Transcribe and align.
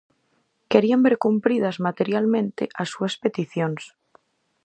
Quería 0.71 0.97
ver 1.05 1.15
cumpridas 1.25 1.77
materialmente 1.87 2.63
as 2.81 2.87
súas 2.93 3.13
peticións. 3.23 3.83